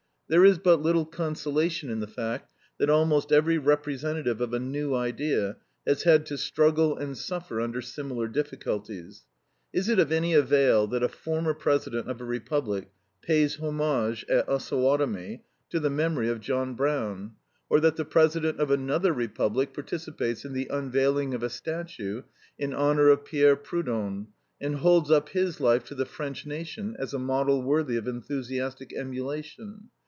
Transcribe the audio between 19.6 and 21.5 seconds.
participates in the unveiling of a